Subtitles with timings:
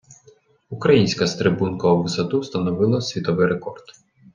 [0.69, 3.83] Українська стрибунка у висоту встановила світовий рекорд.